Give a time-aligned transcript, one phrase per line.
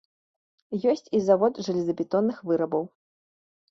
[0.93, 2.83] Ёсць і завод жалезабетонных вырабаў.